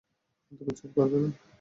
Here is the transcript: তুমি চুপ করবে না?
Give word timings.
তুমি 0.51 0.73
চুপ 0.79 0.91
করবে 0.97 1.17
না? 1.23 1.29